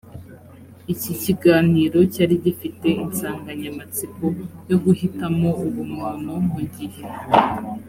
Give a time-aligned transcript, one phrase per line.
[0.93, 4.25] iki kiganiro cyari gifite insanganyamatsiko
[4.69, 7.01] yo guhitamo ubumuntu mugihe